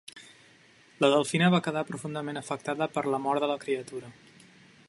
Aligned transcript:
La 1.03 1.11
delfina 1.15 1.51
va 1.55 1.61
quedar 1.67 1.85
profundament 1.91 2.43
afectada 2.43 2.91
per 2.97 3.07
la 3.13 3.23
mort 3.27 3.45
de 3.45 3.51
la 3.55 3.63
criatura. 3.67 4.15